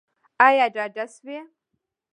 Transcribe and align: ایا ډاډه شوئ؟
ایا 0.47 0.65
ډاډه 0.75 1.05
شوئ؟ 1.13 1.37